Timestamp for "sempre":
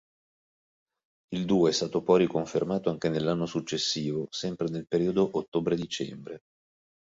4.31-4.67